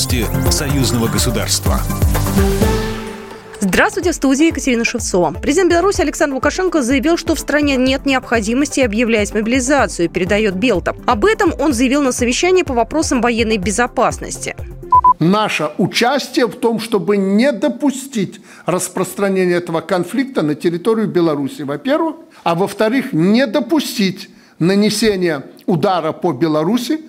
Новости 0.00 0.24
союзного 0.50 1.08
государства. 1.08 1.78
Здравствуйте, 3.60 4.12
в 4.12 4.14
студии 4.14 4.46
Екатерина 4.46 4.82
Шевцова. 4.82 5.34
Президент 5.42 5.70
Беларуси 5.70 6.00
Александр 6.00 6.36
Лукашенко 6.36 6.80
заявил, 6.80 7.18
что 7.18 7.34
в 7.34 7.38
стране 7.38 7.76
нет 7.76 8.06
необходимости 8.06 8.80
объявлять 8.80 9.34
мобилизацию, 9.34 10.08
передает 10.08 10.56
Белта. 10.56 10.96
Об 11.04 11.26
этом 11.26 11.52
он 11.58 11.74
заявил 11.74 12.00
на 12.00 12.12
совещании 12.12 12.62
по 12.62 12.72
вопросам 12.72 13.20
военной 13.20 13.58
безопасности 13.58 14.56
наше 15.18 15.70
участие 15.76 16.46
в 16.46 16.54
том, 16.54 16.80
чтобы 16.80 17.18
не 17.18 17.52
допустить 17.52 18.40
распространения 18.64 19.56
этого 19.56 19.82
конфликта 19.82 20.40
на 20.40 20.54
территорию 20.54 21.08
Беларуси, 21.08 21.60
во-первых, 21.60 22.16
а 22.42 22.54
во-вторых, 22.54 23.12
не 23.12 23.46
допустить 23.46 24.30
нанесения 24.58 25.44
удара 25.66 26.12
по 26.12 26.32
Беларуси 26.32 27.02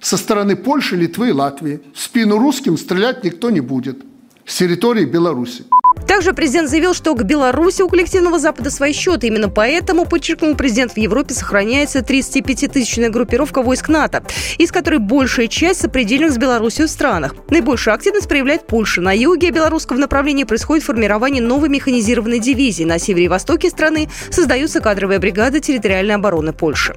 со 0.00 0.16
стороны 0.16 0.56
Польши, 0.56 0.96
Литвы 0.96 1.28
и 1.28 1.32
Латвии. 1.32 1.80
В 1.94 2.00
спину 2.00 2.38
русским 2.38 2.76
стрелять 2.76 3.24
никто 3.24 3.50
не 3.50 3.60
будет 3.60 3.98
с 4.46 4.56
территории 4.56 5.04
Беларуси. 5.04 5.64
Также 6.06 6.32
президент 6.32 6.68
заявил, 6.68 6.94
что 6.94 7.14
к 7.14 7.22
Беларуси 7.22 7.82
у 7.82 7.88
коллективного 7.88 8.38
Запада 8.38 8.70
свои 8.70 8.92
счеты. 8.92 9.28
Именно 9.28 9.48
поэтому, 9.48 10.06
подчеркнул 10.06 10.56
президент, 10.56 10.92
в 10.92 10.96
Европе 10.96 11.34
сохраняется 11.34 12.00
35-тысячная 12.00 13.10
группировка 13.10 13.62
войск 13.62 13.88
НАТО, 13.88 14.24
из 14.58 14.72
которой 14.72 14.98
большая 14.98 15.46
часть 15.46 15.82
сопредельных 15.82 16.32
с 16.32 16.38
Беларусью 16.38 16.88
странах. 16.88 17.34
Наибольшую 17.50 17.94
активность 17.94 18.28
проявляет 18.28 18.66
Польша. 18.66 19.00
На 19.00 19.12
юге 19.16 19.50
белорусского 19.50 19.98
направления 19.98 20.46
происходит 20.46 20.84
формирование 20.84 21.42
новой 21.42 21.68
механизированной 21.68 22.40
дивизии. 22.40 22.84
На 22.84 22.98
севере 22.98 23.26
и 23.26 23.28
востоке 23.28 23.70
страны 23.70 24.08
создаются 24.30 24.80
кадровые 24.80 25.20
бригады 25.20 25.60
территориальной 25.60 26.16
обороны 26.16 26.52
Польши. 26.52 26.94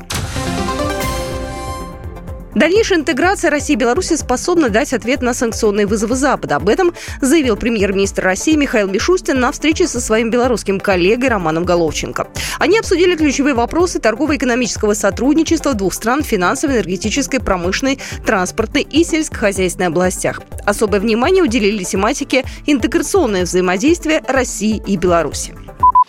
Дальнейшая 2.55 2.99
интеграция 2.99 3.49
России 3.49 3.73
и 3.73 3.77
Беларуси 3.77 4.15
способна 4.15 4.69
дать 4.69 4.93
ответ 4.93 5.21
на 5.21 5.33
санкционные 5.33 5.87
вызовы 5.87 6.15
Запада. 6.15 6.57
Об 6.57 6.69
этом 6.69 6.93
заявил 7.19 7.57
премьер-министр 7.57 8.23
России 8.23 8.55
Михаил 8.55 8.87
Мишустин 8.87 9.39
на 9.39 9.51
встрече 9.51 9.87
со 9.87 9.99
своим 9.99 10.29
белорусским 10.29 10.79
коллегой 10.79 11.29
Романом 11.29 11.65
Головченко. 11.65 12.27
Они 12.59 12.77
обсудили 12.77 13.15
ключевые 13.15 13.55
вопросы 13.55 13.99
торгово-экономического 13.99 14.93
сотрудничества 14.93 15.73
двух 15.73 15.93
стран 15.93 16.23
в 16.23 16.27
финансовой, 16.27 16.75
энергетической, 16.75 17.39
промышленной, 17.39 17.99
транспортной 18.25 18.83
и 18.83 19.03
сельскохозяйственной 19.03 19.87
областях. 19.87 20.41
Особое 20.63 20.99
внимание 20.99 21.43
уделили 21.43 21.83
тематике 21.83 22.43
интеграционное 22.67 23.43
взаимодействие 23.43 24.21
России 24.27 24.81
и 24.85 24.95
Беларуси 24.95 25.55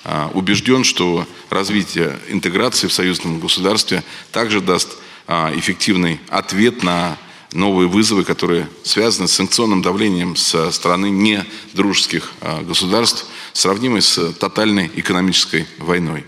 а, 0.04 0.30
убежден, 0.34 0.84
что 0.84 1.26
развитие 1.50 2.12
интеграции 2.28 2.86
в 2.86 2.92
союзном 2.92 3.40
государстве 3.40 4.02
также 4.32 4.60
даст 4.60 4.98
эффективный 5.26 6.20
ответ 6.28 6.82
на 6.82 7.16
новые 7.54 7.88
вызовы, 7.88 8.24
которые 8.24 8.68
связаны 8.82 9.28
с 9.28 9.32
санкционным 9.32 9.80
давлением 9.80 10.36
со 10.36 10.70
стороны 10.70 11.06
недружеских 11.10 12.32
а, 12.40 12.62
государств, 12.62 13.26
сравнимой 13.52 14.02
с 14.02 14.32
тотальной 14.32 14.90
экономической 14.96 15.66
войной. 15.78 16.24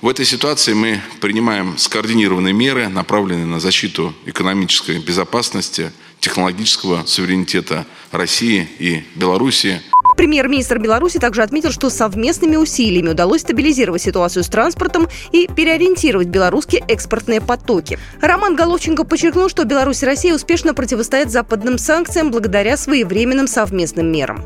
В 0.00 0.08
этой 0.08 0.24
ситуации 0.24 0.74
мы 0.74 1.02
принимаем 1.20 1.76
скоординированные 1.76 2.54
меры, 2.54 2.88
направленные 2.88 3.46
на 3.46 3.58
защиту 3.58 4.14
экономической 4.26 4.98
безопасности, 4.98 5.90
технологического 6.20 7.04
суверенитета 7.04 7.84
России 8.12 8.68
и 8.78 9.04
Белоруссии. 9.16 9.82
Премьер-министр 10.18 10.80
Беларуси 10.80 11.20
также 11.20 11.44
отметил, 11.44 11.70
что 11.70 11.90
совместными 11.90 12.56
усилиями 12.56 13.10
удалось 13.10 13.42
стабилизировать 13.42 14.02
ситуацию 14.02 14.42
с 14.42 14.48
транспортом 14.48 15.06
и 15.30 15.46
переориентировать 15.46 16.26
белорусские 16.26 16.82
экспортные 16.88 17.40
потоки. 17.40 18.00
Роман 18.20 18.56
Головченко 18.56 19.04
подчеркнул, 19.04 19.48
что 19.48 19.64
Беларусь 19.64 20.02
и 20.02 20.06
Россия 20.06 20.34
успешно 20.34 20.74
противостоят 20.74 21.30
западным 21.30 21.78
санкциям 21.78 22.32
благодаря 22.32 22.76
своевременным 22.76 23.46
совместным 23.46 24.10
мерам. 24.10 24.42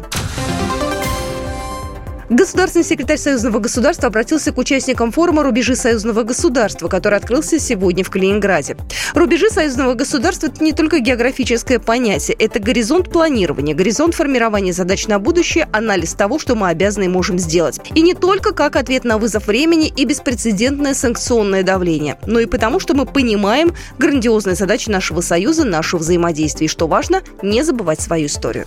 Государственный 2.32 2.82
секретарь 2.82 3.18
Союзного 3.18 3.58
государства 3.58 4.08
обратился 4.08 4.52
к 4.52 4.58
участникам 4.58 5.12
форума 5.12 5.42
«Рубежи 5.42 5.76
союзного 5.76 6.22
государства», 6.22 6.88
который 6.88 7.18
открылся 7.18 7.58
сегодня 7.58 8.04
в 8.04 8.10
Калининграде. 8.10 8.78
Рубежи 9.12 9.50
союзного 9.50 9.92
государства– 9.92 10.46
это 10.48 10.64
не 10.64 10.72
только 10.72 11.00
географическое 11.00 11.78
понятие, 11.78 12.34
это 12.40 12.58
горизонт 12.58 13.12
планирования, 13.12 13.74
горизонт 13.74 14.14
формирования 14.14 14.72
задач 14.72 15.08
на 15.08 15.18
будущее, 15.18 15.68
анализ 15.72 16.14
того, 16.14 16.38
что 16.38 16.54
мы 16.54 16.68
обязаны 16.68 17.04
и 17.04 17.08
можем 17.08 17.38
сделать. 17.38 17.78
И 17.94 18.00
не 18.00 18.14
только 18.14 18.54
как 18.54 18.76
ответ 18.76 19.04
на 19.04 19.18
вызов 19.18 19.46
времени 19.46 19.92
и 19.94 20.06
беспрецедентное 20.06 20.94
санкционное 20.94 21.62
давление, 21.62 22.16
но 22.26 22.40
и 22.40 22.46
потому, 22.46 22.80
что 22.80 22.94
мы 22.94 23.04
понимаем 23.04 23.74
грандиозные 23.98 24.56
задачи 24.56 24.88
нашего 24.88 25.20
союза, 25.20 25.64
нашего 25.64 26.00
взаимодействия. 26.00 26.64
И 26.64 26.70
что 26.70 26.86
важно, 26.86 27.20
не 27.42 27.62
забывать 27.62 28.00
свою 28.00 28.24
историю. 28.24 28.66